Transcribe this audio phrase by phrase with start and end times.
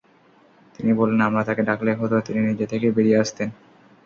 [0.75, 3.49] তিনি বললেন, আমরা তাঁকে ডাকলেই হতো, তিনি নিজে থেকেই বেরিয়ে আসতেন।